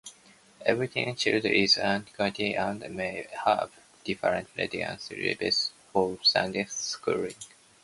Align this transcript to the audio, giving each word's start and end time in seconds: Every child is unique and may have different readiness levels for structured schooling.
Every 0.65 0.87
child 0.87 1.19
is 1.45 1.77
unique 1.77 2.57
and 2.57 2.95
may 2.95 3.27
have 3.45 3.71
different 4.03 4.47
readiness 4.57 5.11
levels 5.11 5.73
for 5.93 6.17
structured 6.23 6.71
schooling. 6.71 7.35